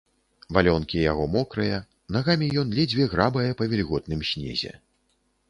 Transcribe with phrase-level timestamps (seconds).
[0.55, 1.77] Валёнкі яго мокрыя,
[2.15, 4.73] нагамі ён ледзьве грабае па вільготным снезе.